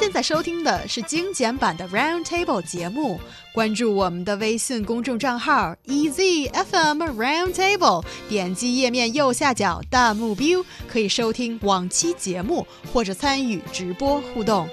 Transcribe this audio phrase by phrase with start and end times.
[0.00, 3.20] 现在收听的是精简版的 Round Table 节目。
[3.52, 14.66] 关注我们的微信公众账号 EZFM Round Table，点击页面右下角弹幕 view，可以收听往期节目或者参与直播互动。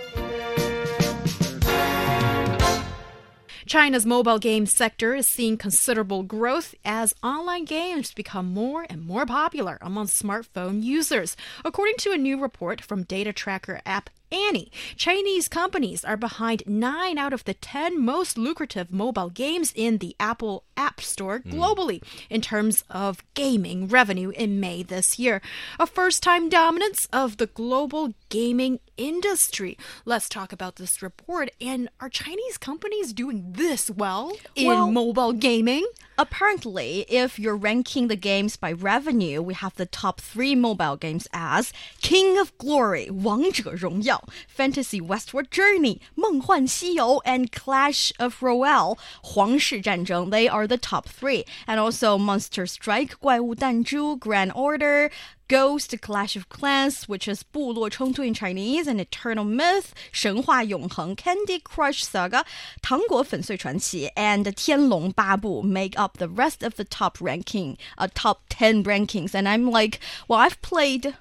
[3.67, 9.25] China's mobile game sector is seeing considerable growth as online games become more and more
[9.25, 11.33] popular among smartphone users,
[11.65, 14.72] according to a new report from data tracker app Annie.
[14.96, 20.16] Chinese companies are behind nine out of the 10 most lucrative mobile games in the
[20.18, 21.50] Apple App Store hmm.
[21.50, 22.26] globally mm.
[22.30, 25.40] in terms of gaming revenue in May this year.
[25.78, 29.76] A first time dominance of the global gaming industry.
[30.04, 31.50] Let's talk about this report.
[31.60, 35.86] And are Chinese companies doing this well in well, mobile gaming?
[36.19, 41.27] Apparently, if you're ranking the games by revenue, we have the top three mobile games
[41.31, 41.71] as
[42.01, 50.31] King of Glory, 王者荣耀, Fantasy Westward Journey, 梦幻西游, and Clash of Royale, 皇室战争.
[50.31, 51.45] They are the top three.
[51.67, 55.11] And also Monster Strike, 怪物弹珠, Grand Order,
[55.51, 62.03] Ghost Clash of Clans, which is 部落冲突 in Chinese, and Eternal Myth, 神话永恒 Candy Crush
[62.03, 62.45] Saga,
[62.81, 69.33] 糖果粉碎传奇 and 天龙八部 make up the rest of the top ranking, uh, top 10 rankings.
[69.33, 71.15] And I'm like, well, I've played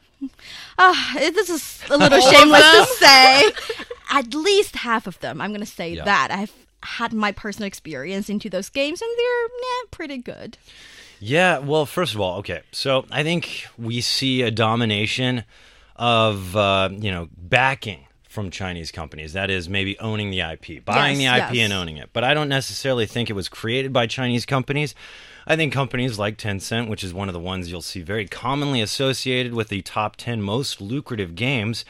[0.78, 3.52] Ah, uh, this is a little shameless to say.
[4.10, 5.40] At least half of them.
[5.40, 6.04] I'm going to say yeah.
[6.04, 6.30] that.
[6.30, 10.58] I've had my personal experience into those games, and they're yeah, pretty good.
[11.23, 15.43] Yeah, well, first of all, okay, so I think we see a domination
[15.95, 19.33] of uh, you know backing from Chinese companies.
[19.33, 21.65] That is maybe owning the IP, buying yes, the IP yes.
[21.65, 22.09] and owning it.
[22.11, 24.95] But I don't necessarily think it was created by Chinese companies.
[25.45, 28.81] I think companies like Tencent, which is one of the ones you'll see very commonly
[28.81, 31.85] associated with the top 10 most lucrative games,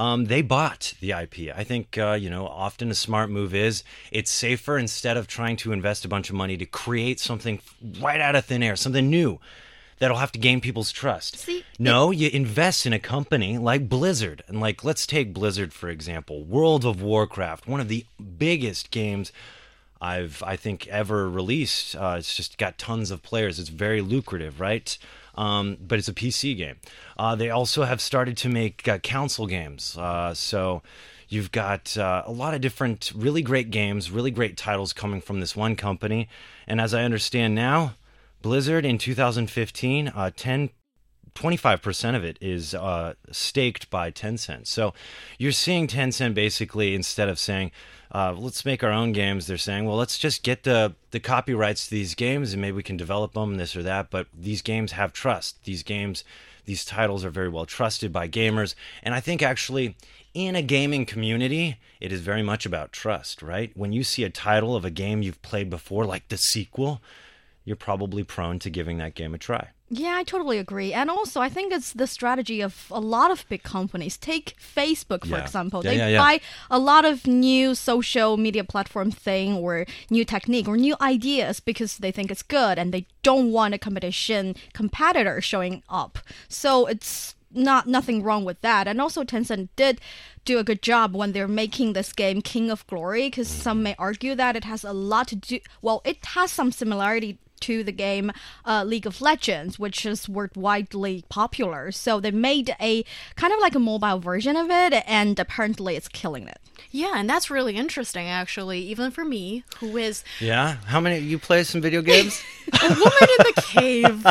[0.00, 1.54] um, they bought the IP.
[1.54, 5.58] I think, uh, you know, often a smart move is it's safer instead of trying
[5.58, 7.60] to invest a bunch of money to create something
[8.00, 9.38] right out of thin air, something new
[9.98, 11.40] that'll have to gain people's trust.
[11.40, 14.42] See, no, you invest in a company like Blizzard.
[14.48, 16.44] And like let's take Blizzard for example.
[16.44, 18.06] World of Warcraft, one of the
[18.38, 19.32] biggest games
[20.00, 21.94] I've I think ever released.
[21.94, 23.58] Uh, it's just got tons of players.
[23.58, 24.96] It's very lucrative, right?
[25.36, 26.76] Um, but it's a PC game.
[27.18, 29.96] Uh, they also have started to make uh, console games.
[29.96, 30.82] Uh, so
[31.28, 35.40] you've got uh, a lot of different, really great games, really great titles coming from
[35.40, 36.28] this one company.
[36.66, 37.94] And as I understand now,
[38.42, 40.70] Blizzard in 2015, uh, 10
[41.34, 44.66] 25% of it is uh, staked by Tencent.
[44.66, 44.94] So
[45.38, 47.70] you're seeing Tencent basically, instead of saying,
[48.12, 49.46] uh, let's make our own games.
[49.46, 52.82] They're saying, well, let's just get the the copyrights to these games and maybe we
[52.82, 54.10] can develop them, this or that.
[54.10, 55.64] But these games have trust.
[55.64, 56.24] These games,
[56.64, 59.96] these titles are very well trusted by gamers, and I think actually.
[60.32, 63.72] In a gaming community, it is very much about trust, right?
[63.74, 67.02] When you see a title of a game you've played before, like the sequel,
[67.64, 69.70] you're probably prone to giving that game a try.
[69.92, 70.92] Yeah, I totally agree.
[70.92, 74.16] And also, I think it's the strategy of a lot of big companies.
[74.16, 75.42] Take Facebook, for yeah.
[75.42, 75.84] example.
[75.84, 76.40] Yeah, they yeah, buy
[76.70, 81.98] a lot of new social media platform thing or new technique or new ideas because
[81.98, 86.20] they think it's good and they don't want a competition competitor showing up.
[86.48, 88.86] So it's not nothing wrong with that.
[88.86, 90.00] And also Tencent did
[90.44, 93.84] do a good job when they're making this game King of Glory because some mm-hmm.
[93.84, 97.83] may argue that it has a lot to do well, it has some similarity to
[97.83, 98.31] the game
[98.65, 101.91] uh, League of Legends, which is widely popular.
[101.91, 103.03] So they made a
[103.35, 106.59] kind of like a mobile version of it, and apparently it's killing it.
[106.91, 110.23] Yeah, and that's really interesting, actually, even for me, who is.
[110.39, 110.77] Yeah?
[110.85, 111.19] How many.
[111.19, 112.41] You play some video games?
[112.81, 114.25] a woman in the cave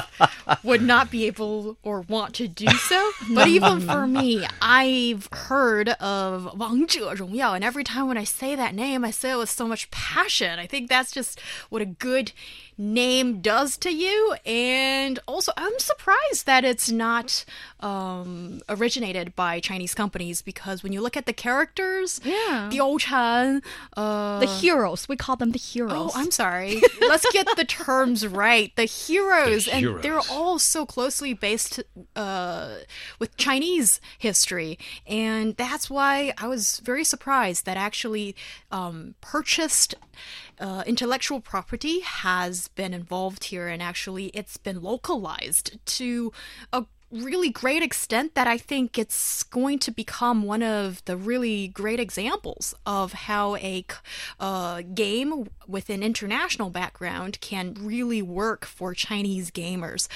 [0.62, 3.10] would not be able or want to do so.
[3.34, 8.74] But even for me, I've heard of 王者荣耀, and every time when I say that
[8.74, 10.58] name, I say it with so much passion.
[10.58, 12.32] I think that's just what a good
[12.79, 14.35] name does to you.
[14.45, 17.45] And also, I'm surprised that it's not
[17.81, 23.01] um, originated by Chinese companies because when you look at the characters, yeah, the old
[23.01, 23.61] Chan,
[23.95, 25.93] uh, the heroes, we call them the heroes.
[25.93, 26.81] Oh, I'm sorry.
[27.01, 28.73] Let's get the terms right.
[28.75, 30.01] The heroes, the and heroes.
[30.01, 31.83] they're all so closely based
[32.15, 32.77] uh,
[33.19, 38.35] with Chinese history, and that's why I was very surprised that actually
[38.71, 39.95] um, purchased
[40.59, 46.31] uh, intellectual property has been involved here, and actually it's been localized to
[46.71, 51.67] a really great extent that I think it's going to become one of the really
[51.67, 53.85] great examples of how a
[54.39, 60.07] uh, game with an international background can really work for Chinese gamers.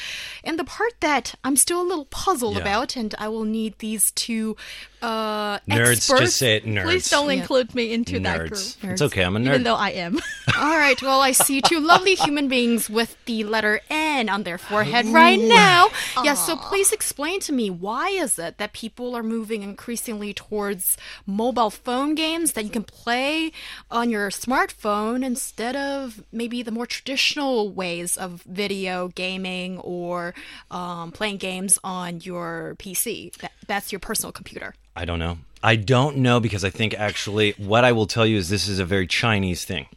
[0.43, 2.61] And the part that I'm still a little puzzled yeah.
[2.61, 4.55] about, and I will need these two
[5.03, 6.21] uh, Nerds, experts.
[6.21, 6.65] just say it.
[6.65, 6.83] Nerds.
[6.85, 7.33] Please don't Yeah.
[7.41, 8.53] include me into that group.
[8.53, 8.77] Nerds.
[8.91, 9.21] It's okay.
[9.23, 9.47] I'm a nerd.
[9.47, 10.17] Even though I am.
[10.57, 10.99] All right.
[11.01, 15.39] Well, I see two lovely human beings with the letter N on their forehead right
[15.39, 15.89] now.
[16.23, 16.45] Yes.
[16.45, 20.97] so please explain to me why is it that people are moving increasingly towards
[21.27, 23.51] mobile phone games that you can play
[23.91, 30.33] on your smartphone instead of maybe the more traditional ways of video gaming or
[30.71, 33.35] um, playing games on your PC.
[33.37, 34.75] That, that's your personal computer.
[34.95, 35.39] I don't know.
[35.65, 38.79] I don't know because I think actually what I will tell you is this is
[38.79, 39.87] a very Chinese thing.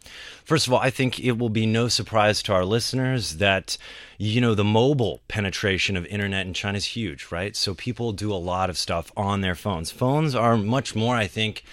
[0.45, 3.77] First of all, I think it will be no surprise to our listeners that
[4.17, 7.57] you know the mobile penetration of internet in China is huge, right?
[7.57, 9.91] So people do a lot of stuff on their phones.
[9.91, 11.65] Phones are much more, I think,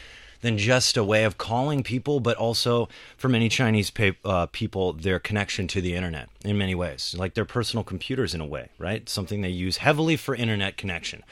[0.44, 3.92] than just a way of calling people, but also for many Chinese
[4.26, 8.42] uh, people, their connection to the internet in many ways, like their personal computers in
[8.42, 9.08] a way, right?
[9.08, 11.24] Something they use heavily for internet connection.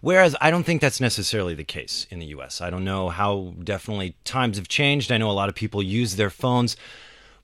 [0.00, 2.60] Whereas I don't think that's necessarily the case in the US.
[2.60, 5.12] I don't know how definitely times have changed.
[5.12, 6.76] I know a lot of people use their phones,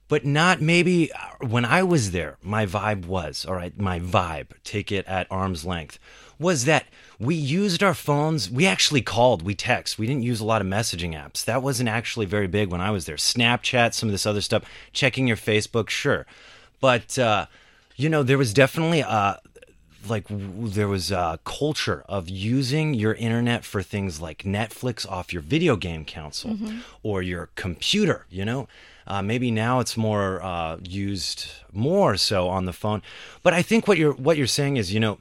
[0.09, 2.35] but not maybe uh, when I was there.
[2.43, 5.99] My vibe was, all right, my vibe, take it at arm's length,
[6.39, 6.85] was that
[7.19, 8.49] we used our phones.
[8.49, 9.97] We actually called, we text.
[9.97, 11.45] We didn't use a lot of messaging apps.
[11.45, 13.15] That wasn't actually very big when I was there.
[13.15, 16.25] Snapchat, some of this other stuff, checking your Facebook, sure.
[16.81, 17.45] But, uh,
[17.95, 19.35] you know, there was definitely uh,
[20.09, 25.41] like there was a culture of using your internet for things like Netflix off your
[25.41, 26.57] video game console
[27.03, 28.25] or your computer.
[28.29, 28.67] You know,
[29.07, 33.01] uh, maybe now it's more uh, used more so on the phone.
[33.41, 35.19] But I think what you're what you're saying is, you know,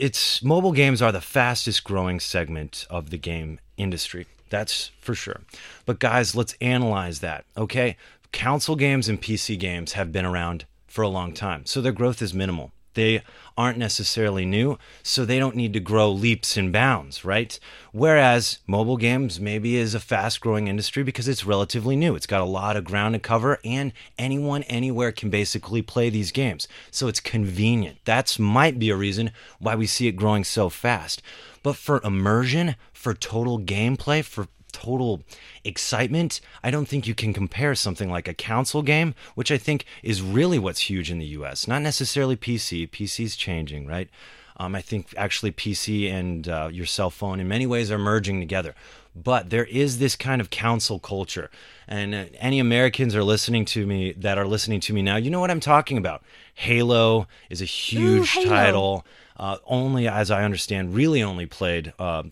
[0.00, 4.26] it's mobile games are the fastest growing segment of the game industry.
[4.48, 5.42] That's for sure.
[5.84, 7.44] But guys, let's analyze that.
[7.56, 7.96] Okay,
[8.32, 12.22] console games and PC games have been around for a long time, so their growth
[12.22, 12.72] is minimal.
[12.94, 13.22] They
[13.56, 17.58] aren't necessarily new, so they don't need to grow leaps and bounds, right?
[17.92, 22.14] Whereas mobile games maybe is a fast growing industry because it's relatively new.
[22.14, 26.32] It's got a lot of ground to cover, and anyone anywhere can basically play these
[26.32, 26.66] games.
[26.90, 27.98] So it's convenient.
[28.04, 31.22] That's might be a reason why we see it growing so fast.
[31.62, 35.22] But for immersion, for total gameplay, for total
[35.64, 39.84] excitement, I don't think you can compare something like a console game, which I think
[40.02, 41.68] is really what's huge in the US.
[41.68, 42.88] Not necessarily PC.
[42.88, 44.08] PC's changing, right?
[44.56, 48.40] Um, I think actually PC and uh, your cell phone in many ways are merging
[48.40, 48.74] together.
[49.16, 51.50] But there is this kind of console culture.
[51.88, 55.30] And uh, any Americans are listening to me that are listening to me now, you
[55.30, 56.22] know what I'm talking about.
[56.54, 58.48] Halo is a huge Halo.
[58.48, 59.06] title
[59.40, 62.24] uh, only, as I understand, really only played uh,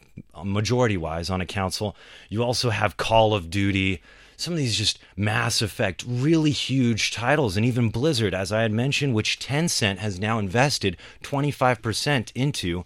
[0.45, 1.97] majority wise on a console.
[2.29, 4.01] You also have Call of Duty,
[4.37, 8.73] some of these just Mass Effect, really huge titles, and even Blizzard, as I had
[8.73, 12.85] mentioned, which Tencent has now invested 25% into.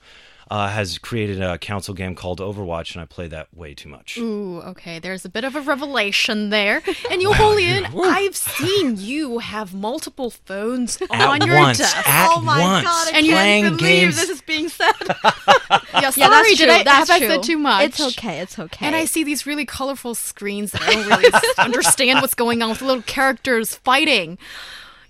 [0.50, 4.18] Uh, has created a console game called Overwatch, and I play that way too much.
[4.18, 4.98] Ooh, okay.
[4.98, 6.82] There's a bit of a revelation there.
[7.10, 11.96] And Yu Holian, I've seen you have multiple phones At on your once, desk.
[12.08, 14.16] at oh my once, god, I And you- playing can't believe games.
[14.16, 14.92] this is being said.
[14.98, 16.70] yeah, sorry, yeah, that's did true.
[16.74, 17.26] I, that's have true.
[17.28, 17.84] I said too much?
[17.86, 18.40] It's okay.
[18.40, 18.86] It's okay.
[18.86, 22.70] And I see these really colorful screens that I don't really understand what's going on
[22.70, 24.38] with little characters fighting.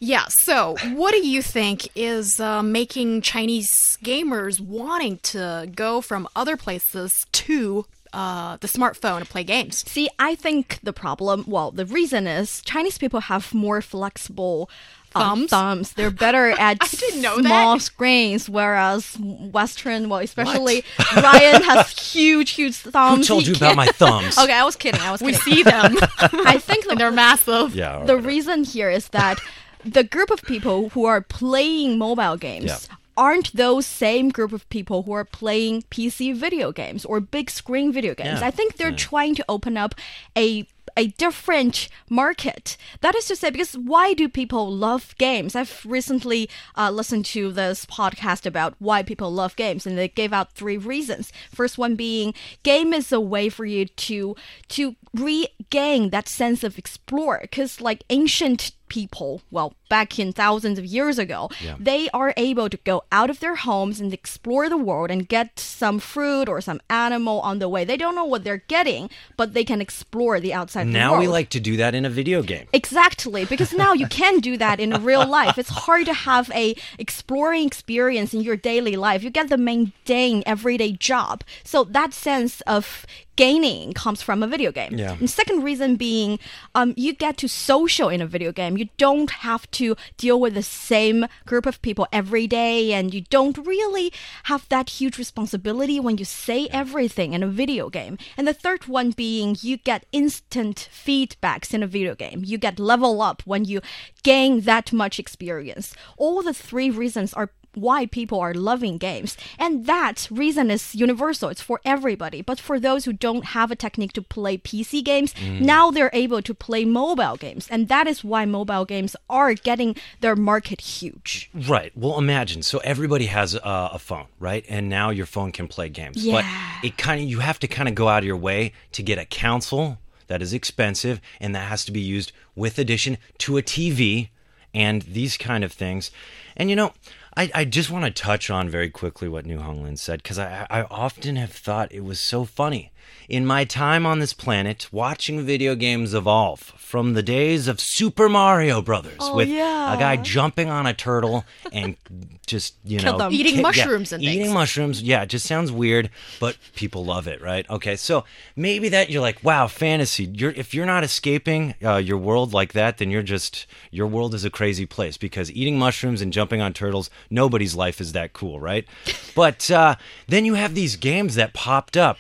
[0.05, 6.27] Yeah, so what do you think is uh, making Chinese gamers wanting to go from
[6.35, 9.89] other places to uh, the smartphone to play games?
[9.89, 14.69] See, I think the problem, well, the reason is Chinese people have more flexible
[15.15, 15.51] uh, Thumbs?
[15.51, 15.93] thumbs.
[15.93, 17.83] They're better at I didn't know small that.
[17.83, 20.83] screens, whereas Western, well, especially
[21.17, 23.19] Ryan has huge, huge thumbs.
[23.29, 24.37] Who told He you about can't- my thumbs?
[24.43, 25.01] Okay, I was kidding.
[25.01, 27.77] I was We see them, I think the they're massive.
[27.77, 27.99] Yeah.
[27.99, 28.25] all the right.
[28.25, 29.39] reason here is that
[29.85, 32.79] the group of people who are playing mobile games Yeah.
[33.17, 37.93] aren't those same group of people who are playing PC video games or big screen
[37.93, 38.41] video games.
[38.41, 38.47] Yeah.
[38.47, 39.95] I think they're trying to open up
[40.37, 42.77] a a different market.
[43.01, 45.57] That is to say, because why do people love games?
[45.57, 50.35] I've recently uh, listened to this podcast about why people love games, and they gave
[50.35, 51.33] out three reasons.
[51.51, 54.37] First one being, game is a way for you to
[54.69, 60.85] to regain that sense of explore, because like ancient people, well, back in thousands of
[60.85, 61.77] years ago, Yeah.
[61.81, 65.59] they are able to go out of their homes and explore the world and get
[65.59, 67.83] some fruit or some animal on the way.
[67.85, 69.09] They don't know what they're getting,
[69.39, 71.21] but they can explore the outside Now world.
[71.23, 72.67] we like to do that in a video game.
[72.73, 75.57] Exactly, because now you can do that in real life.
[75.59, 79.23] It's hard to have a exploring experience in your daily life.
[79.23, 81.43] You get the mundane everyday job.
[81.65, 84.97] So that sense of gaining comes from a video game.
[84.97, 85.17] Yeah.
[85.19, 86.39] And second reason being,
[86.75, 88.77] um, you get to social in a video game.
[88.77, 93.23] You don't have to deal with the same group of people every day, and you
[93.31, 94.13] don't really
[94.45, 98.19] have that huge responsibility when you say everything in a video game.
[98.37, 102.43] And the third one being, you get instant feedbacks in a video game.
[102.45, 103.81] You get level up when you
[104.23, 105.95] gain that much experience.
[106.17, 109.37] All the three reasons are why people are loving games.
[109.59, 111.49] And that reason is universal.
[111.49, 112.43] It's for everybody.
[112.43, 115.61] But for those who don't have a technique to play PC games, mm.
[115.61, 117.69] now they're able to play mobile games.
[117.71, 121.51] And that is why mobile games are getting their market huge.
[121.55, 121.93] Right.
[121.97, 122.63] Well, imagine.
[122.63, 124.65] So everybody has a, a phone, right?
[124.69, 126.25] And now your phone can play games.
[126.25, 126.33] Yeah.
[126.33, 129.03] But it kind of you have to kind of go out of your way to
[129.03, 133.59] get a console that is expensive and that has to be used with addition to
[133.59, 134.29] a TV
[134.75, 136.11] and these kind of things.
[136.57, 136.93] And you know,
[137.37, 140.67] I, I just want to touch on very quickly what New Honglin said because I,
[140.69, 142.92] I often have thought it was so funny.
[143.29, 148.29] In my time on this planet, watching video games evolve from the days of Super
[148.29, 149.95] Mario Brothers Oh, with yeah.
[149.95, 151.97] a guy jumping on a turtle and
[152.47, 153.33] just you know them.
[153.33, 154.53] Eating ki- yeah, mushrooms and eating things.
[154.53, 155.01] mushrooms.
[155.03, 157.69] Yeah, it just sounds weird, but people love it, right?
[157.71, 158.25] Okay, so
[158.57, 160.25] maybe that you're like, wow, fantasy.
[160.25, 164.35] You're if you're not escaping uh, your world like that, then you're just your world
[164.35, 168.33] is a crazy place because eating mushrooms and jumping on turtles, nobody's life is that
[168.35, 168.85] cool, right?
[169.35, 169.95] but uh,
[170.27, 172.19] then you have these games that popped up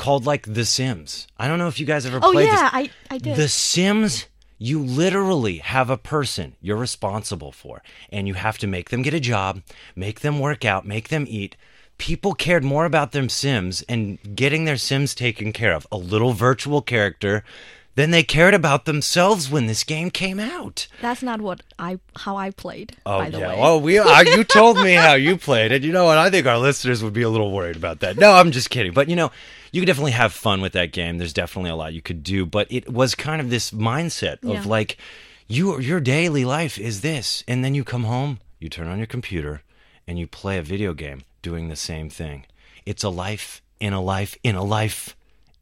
[0.00, 1.26] called like The Sims.
[1.38, 2.54] I don't know if you guys ever Oh, played this.
[2.58, 3.36] yeah, I, I did.
[3.36, 4.26] The Sims,
[4.58, 9.14] you literally have a person you're responsible for, and you have to make them get
[9.14, 9.60] a job,
[9.94, 11.54] make them work out, make them eat.
[11.98, 16.32] People cared more about their Sims and getting their Sims taken care of, a little
[16.32, 17.44] virtual character,
[17.96, 20.86] than they cared about themselves when this game came out.
[21.02, 23.48] That's not what I how I played, Oh by the yeah.
[23.48, 23.56] way.
[23.58, 23.98] Oh, we.
[23.98, 26.18] Uh, you told me how you played, and you know what?
[26.18, 28.16] I think our listeners would be a little worried about that.
[28.16, 28.92] No, I'm just kidding.
[28.92, 29.30] But you know,
[29.72, 31.18] you could definitely have fun with that game.
[31.18, 34.50] There's definitely a lot you could do, but it was kind of this mindset of
[34.50, 34.62] Yeah.
[34.66, 34.96] like,
[35.48, 39.06] you your daily life is this, and then you come home, you turn on your
[39.08, 39.62] computer,
[40.06, 42.46] and you play a video game doing the same thing.
[42.86, 45.16] It's a life in a life in a life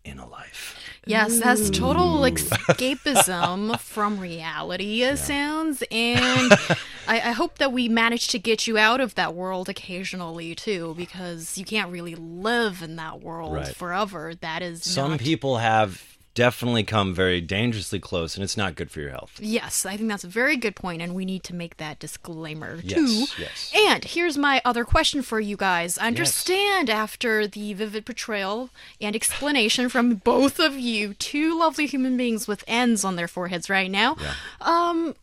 [0.09, 0.75] in a life.
[1.07, 5.83] Yes, that's total escapism from reality, it sounds.
[5.91, 6.53] And
[7.09, 10.95] I, I hope that we manage to get you out of that world occasionally, too,
[10.99, 13.75] because you can't really live in that world Right.
[13.75, 14.35] forever.
[14.35, 18.93] That is Some not- people have definitely come very dangerously close, and it's not good
[18.93, 19.41] for your health.
[19.41, 22.79] Yes, I think that's a very good point, and we need to make that disclaimer
[22.85, 23.43] Yes, too.
[23.43, 23.73] yes.
[23.75, 25.99] And here's my other question for you guys.
[25.99, 32.17] I understand after the vivid portrayal and explanation from both of you, two lovely human
[32.17, 34.17] beings with N's on their foreheads right now.
[34.21, 34.35] Yeah.
[34.61, 35.17] Um,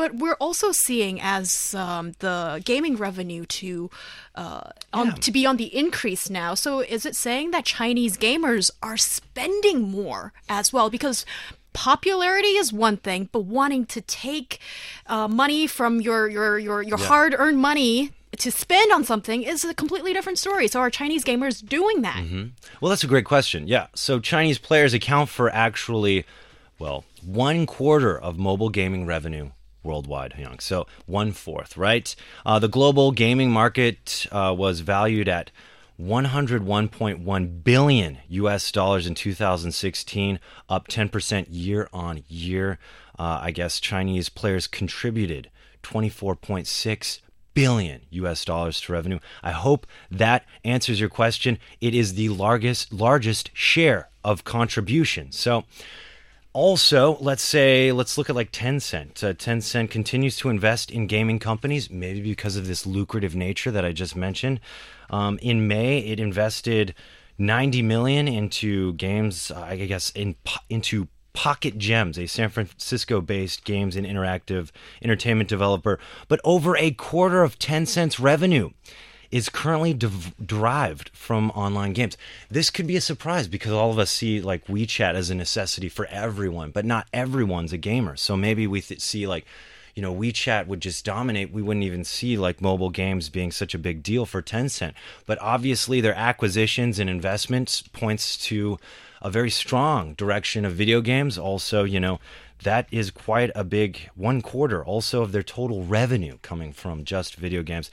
[0.00, 3.90] but we're also seeing as um, the gaming revenue to
[4.34, 6.54] uh, on, to be on the increase now.
[6.54, 10.88] So is it saying that Chinese gamers are spending more as well?
[10.88, 11.26] Because
[11.74, 14.58] popularity is one thing, but wanting to take
[15.06, 19.66] uh, money from your your your, your hard earned money to spend on something is
[19.66, 20.66] a completely different story.
[20.66, 22.24] So are Chinese gamers doing that?
[22.80, 23.68] Well, that's a great question.
[23.68, 23.88] Yeah.
[23.94, 26.24] So Chinese players account for actually,
[26.78, 29.50] well, one quarter of mobile gaming revenue
[29.82, 30.58] worldwide, Young.
[30.58, 32.14] So one fourth, right?
[32.44, 35.50] Uh, the global gaming market uh, was valued at
[36.00, 42.78] 101.1 billion US dollars in 2016, up 10% year on year.
[43.18, 45.50] Uh, I guess Chinese players contributed
[45.82, 47.20] 24.6
[47.52, 49.18] billion US dollars to revenue.
[49.42, 51.58] I hope that answers your question.
[51.80, 55.32] It is the largest largest share of contribution.
[55.32, 55.64] So
[56.52, 59.22] also, let's say, let's look at like Tencent.
[59.22, 63.84] Uh, Tencent continues to invest in gaming companies, maybe because of this lucrative nature that
[63.84, 64.60] I just mentioned.
[65.10, 66.94] Um, in May, it invested
[67.38, 70.36] 90 million into games, I guess, in
[70.68, 75.98] into Pocket Gems, a San Francisco-based games and interactive entertainment developer.
[76.26, 78.70] But over a quarter of Tencent's revenue
[79.30, 82.16] is currently derived from online games.
[82.48, 85.88] This could be a surprise because all of us see like WeChat as a necessity
[85.88, 88.16] for everyone, but not everyone's a gamer.
[88.16, 89.46] So maybe we th- see like
[89.94, 91.52] you know WeChat would just dominate.
[91.52, 94.94] We wouldn't even see like mobile games being such a big deal for Tencent.
[95.26, 98.78] But obviously their acquisitions and investments points to
[99.22, 101.38] a very strong direction of video games.
[101.38, 102.18] Also, you know,
[102.62, 107.36] that is quite a big one quarter also of their total revenue coming from just
[107.36, 107.90] video games.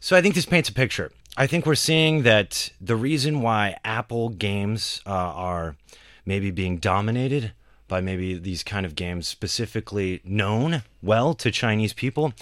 [0.00, 1.10] So I think this paints a picture.
[1.36, 5.76] I think we're seeing that the reason why Apple games uh, are
[6.24, 7.52] maybe being dominated
[7.88, 12.32] by maybe these kind of games specifically known well to Chinese people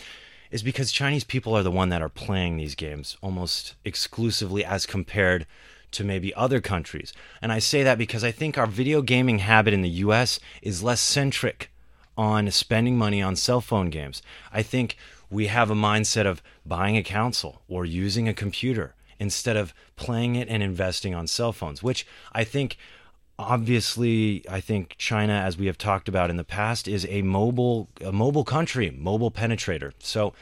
[0.50, 4.84] is because Chinese people are the one that are playing these games almost exclusively as
[4.84, 5.46] compared
[5.92, 7.12] to maybe other countries.
[7.40, 10.82] And I say that because I think our video gaming habit in the US is
[10.82, 11.70] less centric
[12.16, 14.22] on spending money on cell phone games.
[14.52, 14.96] I think
[15.30, 20.36] we have a mindset of buying a console or using a computer instead of playing
[20.36, 22.76] it and investing on cell phones, which I think
[23.38, 27.88] obviously I think China as we have talked about in the past is a mobile
[28.04, 29.92] a mobile country, mobile penetrator.
[29.98, 30.32] So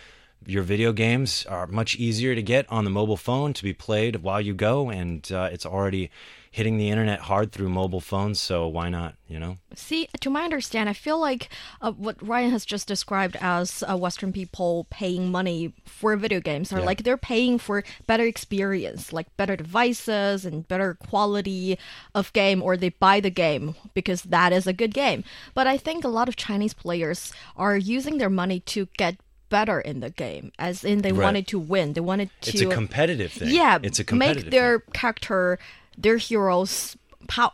[0.47, 4.17] your video games are much easier to get on the mobile phone to be played
[4.17, 6.11] while you go and uh, it's already
[6.55, 9.57] hitting the internet hard through mobile phones, so why not, you know?
[9.75, 11.49] See, to my understand, I feel like
[11.81, 16.73] uh, what Ryan has just described as uh, Western people paying money for video games
[16.73, 16.87] are Yeah.
[16.87, 21.77] like they're paying for better experience, like better devices and better quality
[22.15, 25.25] of game, or they buy the game because that is a good game.
[25.55, 29.17] But I think a lot of Chinese players are using their money to get
[29.51, 31.25] better in the game, as in they Right.
[31.25, 31.95] wanted to win.
[31.95, 33.51] They wanted to It's a competitive thing.
[33.55, 34.93] yeah, it's a competitive make their thing.
[34.93, 35.59] character,
[35.97, 36.97] their heroes.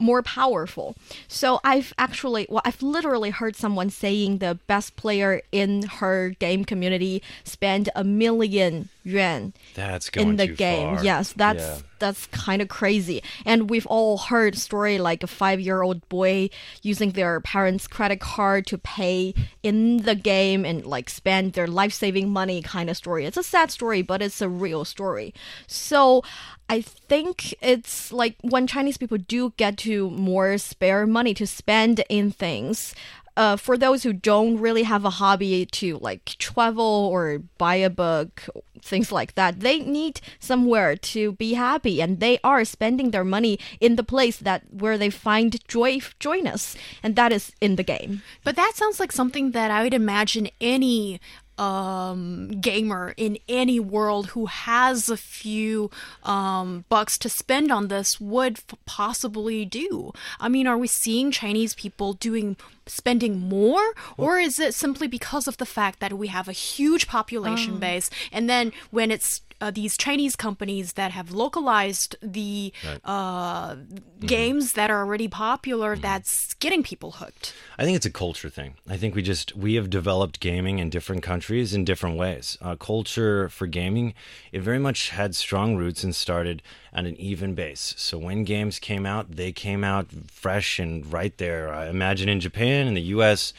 [0.00, 0.96] More powerful.
[1.28, 6.64] So I've actually, well, I've literally heard someone saying the best player in her game
[6.64, 10.96] community spent a million yuan That's going in the game.
[10.96, 11.04] far.
[11.04, 11.78] Yes, that's Yeah.
[11.98, 13.22] that's kind of crazy.
[13.44, 16.50] And we've all heard story like a five-year-old boy
[16.82, 22.28] using their parents' credit card to pay in the game and like spend their life-saving
[22.30, 23.24] money kind of story.
[23.26, 25.32] It's a sad story, but it's a real story.
[25.66, 26.22] So
[26.68, 32.04] I think it's like when Chinese people do get to more spare money to spend
[32.08, 32.94] in things.
[33.36, 37.88] Uh, for those who don't really have a hobby to like travel or buy a
[37.88, 38.48] book,
[38.82, 43.58] things like that, they need somewhere to be happy, and they are spending their money
[43.80, 48.22] in the place that where they find joy, joyness, and that is in the game.
[48.44, 51.20] But that sounds like something that I would imagine any
[51.60, 55.90] um, gamer in any world who has a few
[56.22, 60.12] um, bucks to spend on this would possibly do.
[60.40, 62.56] I mean, are we seeing Chinese people doing
[62.90, 67.06] spending more, or is it simply because of the fact that we have a huge
[67.06, 72.72] population base, and then when it's uh, these Chinese companies that have localized the
[73.04, 73.76] uh,
[74.20, 77.54] games that are already popular, that's getting people hooked.
[77.78, 78.74] I think it's a culture thing.
[78.88, 82.56] I think we just we have developed gaming in different countries in different ways.
[82.62, 84.14] Uh, culture for gaming,
[84.52, 87.94] it very much had strong roots and started at an even base.
[87.96, 91.72] So when games came out, they came out fresh and right there.
[91.72, 93.52] I imagine in Japan and the U.S.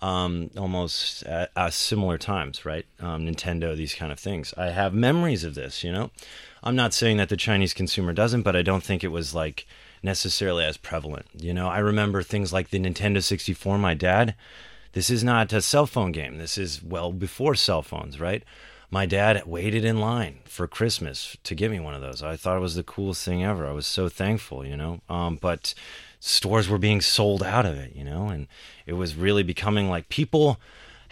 [0.00, 2.86] Um, almost at, at similar times, right?
[3.00, 4.54] Um, Nintendo, these kind of things.
[4.56, 5.84] I have memories of this.
[5.84, 6.10] You know,
[6.62, 9.66] I'm not saying that the Chinese consumer doesn't, but I don't think it was like
[10.02, 11.26] necessarily as prevalent.
[11.36, 13.78] You know, I remember things like the Nintendo 64.
[13.78, 14.34] My dad,
[14.92, 16.38] this is not a cell phone game.
[16.38, 18.42] This is well before cell phones, right?
[18.92, 22.22] My dad waited in line for Christmas to get me one of those.
[22.22, 23.66] I thought it was the coolest thing ever.
[23.66, 25.00] I was so thankful, you know.
[25.08, 25.72] Um, but
[26.20, 28.48] stores were being sold out of it, you know, and
[28.84, 30.60] it was really becoming like people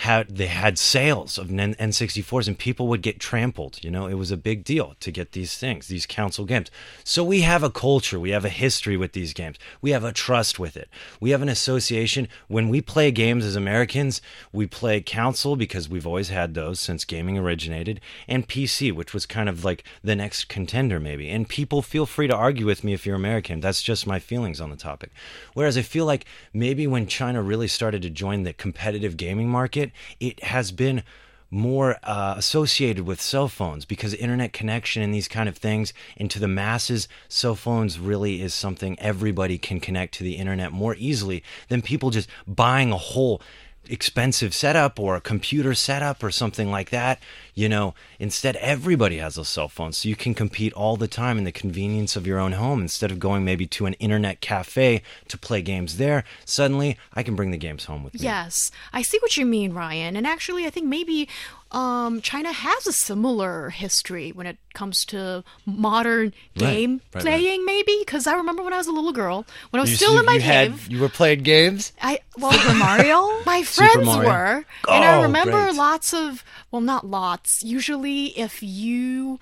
[0.01, 3.85] had they had sales of N- N64s and people would get trampled.
[3.85, 6.71] You know, it was a big deal to get these things, these console games.
[7.05, 10.11] So we have a culture, we have a history with these games, we have a
[10.11, 10.89] trust with it,
[11.21, 12.29] we have an association.
[12.49, 14.23] When we play games as Americans,
[14.55, 19.27] we play console because we've always had those since gaming originated, and PC, which was
[19.27, 21.29] kind of like the next contender, maybe.
[21.29, 23.61] And people feel free to argue with me if you're American.
[23.61, 25.11] That's just my feelings on the topic.
[25.53, 29.90] Whereas I feel like maybe when China really started to join the competitive gaming market,
[30.19, 31.03] it has been
[31.51, 36.31] more uh, associated with cell phones because internet connection and these kind of things and
[36.31, 40.95] to the masses cell phones really is something everybody can connect to the internet more
[40.97, 43.43] easily than people just buying a whole
[43.89, 47.21] expensive setup or a computer setup or something like that
[47.61, 51.37] you know instead everybody has a cell phone so you can compete all the time
[51.41, 55.03] in the convenience of your own home instead of going maybe to an internet cafe
[55.29, 59.03] to play games there suddenly i can bring the games home with me Yes, I
[59.03, 60.13] see what you mean, Ryan.
[60.17, 61.29] And actually, I think maybe
[61.73, 67.23] um, China has a similar history when it comes to modern game right, right.
[67.25, 67.97] playing, maybe.
[68.05, 69.39] Because I remember when I was a little girl,
[69.71, 70.89] when I was You- still you- in my you had- cave.
[70.93, 73.19] you were playing games I well, Super Mario?
[73.47, 74.29] my friends Mario.
[74.31, 74.55] were,
[74.95, 75.77] and I Oh, remember great.
[75.89, 77.50] lots of well, not lots.
[77.63, 79.39] Usually, if you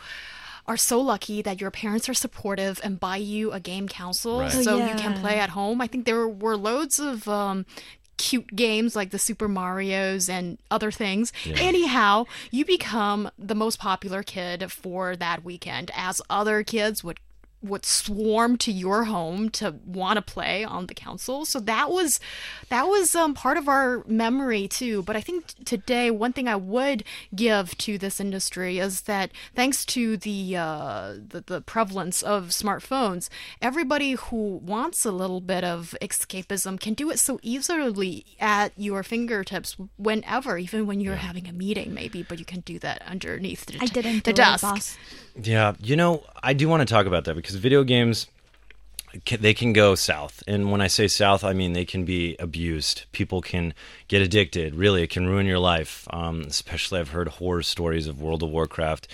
[0.66, 4.52] are so lucky that your parents are supportive and buy you a game console Right.
[4.52, 5.80] so Oh, you can play at home.
[5.80, 7.64] I think there were loads of um,
[8.18, 11.32] cute games like the Super Mario's and other things.
[11.46, 17.18] Anyhow, you become the most popular kid for that weekend as other kids would
[17.62, 21.44] would swarm to your home to want to play on the console.
[21.44, 22.20] So that was
[22.68, 25.02] that was um, part of our memory too.
[25.02, 29.84] But I think today one thing I would give to this industry is that thanks
[29.86, 33.28] to the uh, the, the prevalence of smartphones,
[33.60, 39.02] everybody who wants a little bit of escapism can do it so easily at your
[39.02, 42.22] fingertips whenever, even when you're having a meeting, maybe.
[42.22, 44.62] But you can do that underneath the, I didn't the do it, desk.
[44.62, 44.98] boss.
[45.40, 48.26] Yeah, you know, I do want to talk about that because video games
[49.24, 50.42] they can go south.
[50.46, 53.04] And when I say south, I mean they can be abused.
[53.12, 53.72] People can
[54.08, 54.74] get addicted.
[54.74, 56.06] Really, it can ruin your life.
[56.10, 59.08] Um, especially, I've heard horror stories of World of Warcraft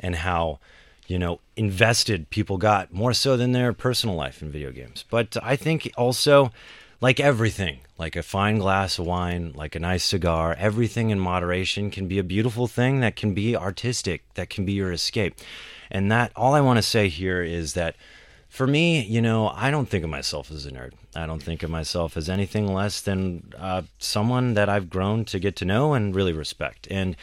[0.00, 0.58] and how,
[1.06, 5.04] you know, invested people got more so than their personal life in video games.
[5.08, 6.50] But I think also,
[7.00, 11.90] like everything, like a fine glass of wine, like a nice cigar, everything in moderation
[11.90, 15.34] can be a beautiful thing that can be artistic, that can be your escape.
[15.90, 17.96] And that, all I want to say here is that
[18.48, 20.92] for me, you know, I don't think of myself as a nerd.
[21.14, 25.38] I don't think of myself as anything less than uh, someone that I've grown to
[25.38, 26.88] get to know and really respect.
[26.90, 27.16] And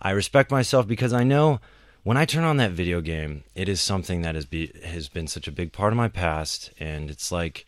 [0.00, 1.60] I respect myself because I know
[2.04, 5.26] when I turn on that video game, it is something that has, be, has been
[5.26, 6.70] such a big part of my past.
[6.78, 7.66] And it's like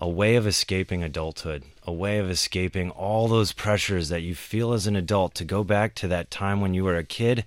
[0.00, 4.72] a way of escaping adulthood, a way of escaping all those pressures that you feel
[4.72, 7.44] as an adult to go back to that time when you were a kid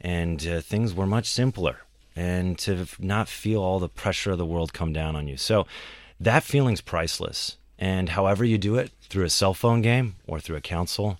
[0.00, 1.78] and uh, things were much simpler
[2.14, 5.36] and to not feel all the pressure of the world come down on you.
[5.36, 5.66] So
[6.20, 7.56] that feeling's priceless.
[7.78, 11.18] And however you do it, through a cell phone game or through a console,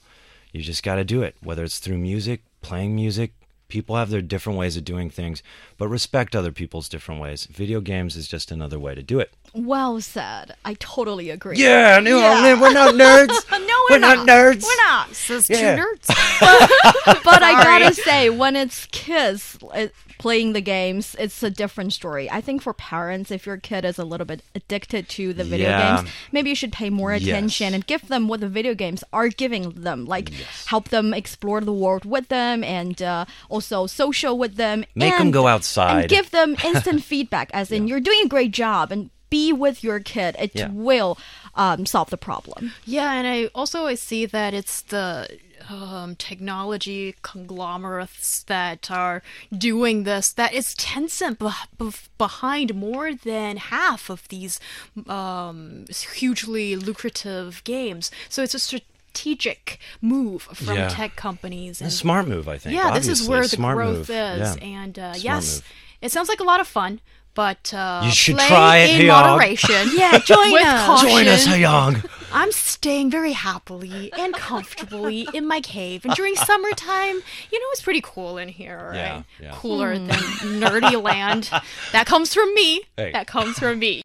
[0.53, 1.37] you just got to do it.
[1.43, 3.33] Whether it's through music, playing music,
[3.73, 5.43] people have their different ways of doing things,
[5.79, 7.47] but respect other people's different ways.
[7.47, 9.33] Video games is just another way to do it.
[9.55, 10.55] Well said.
[10.63, 11.57] I totally agree.
[11.57, 12.61] Yeah, no, Yeah.
[12.61, 13.35] we're not nerds.
[13.73, 14.63] No, we're, not nerds.
[14.63, 15.15] We're not.
[15.15, 15.77] Says Yeah.
[15.77, 16.07] two nerds.
[17.25, 19.87] but I gotta say, when it's kids uh,
[20.23, 22.31] playing the games, it's a different story.
[22.31, 25.69] I think for parents, if your kid is a little bit addicted to the video
[25.69, 25.97] Yeah.
[25.97, 27.23] games, maybe you should pay more Yes.
[27.23, 30.31] attention and give them what the video games are giving them, like
[30.67, 34.85] help them explore the world with them and uh, also social with them.
[34.95, 36.01] Make and- go outside.
[36.03, 39.11] and give them instant feedback, as in you're doing a great job and.
[39.33, 40.37] Be with your kid.
[40.39, 40.69] It Yeah.
[40.71, 41.17] will
[41.55, 42.73] um, solve the problem.
[42.85, 45.27] Yeah, and I also I see that it's the
[45.71, 49.23] um, technology conglomerates that are
[49.57, 50.33] doing this.
[50.33, 54.59] That is Tencent beh- beh- behind more than half of these
[55.09, 58.11] um, hugely lucrative games.
[58.29, 60.89] So it's a strategic move from Yeah.
[60.89, 61.81] tech companies.
[61.81, 62.75] A smart move, I think.
[62.75, 63.29] yeah, this is obviously.
[63.31, 64.11] where the Smart growth move.
[64.11, 64.57] is.
[64.57, 64.65] Yeah.
[64.65, 65.65] And uh, yes, move.
[66.03, 67.01] it sounds like a lot of fun.
[67.35, 69.23] But uh, You should play try it, in Hyog.
[69.39, 69.89] moderation.
[69.97, 70.87] Yeah, join with us.
[70.87, 71.09] caution.
[71.09, 72.03] Join us, Young.
[72.33, 76.05] I'm staying very happily and comfortably in my cave.
[76.05, 78.95] And during summertime, you know, it's pretty cool in here, right?
[78.95, 79.53] Yeah, yeah.
[79.55, 80.07] Cooler hmm.
[80.07, 81.51] than nerdy land.
[81.93, 82.83] That comes from me.
[82.97, 83.13] Hey.
[83.13, 84.03] That comes from me.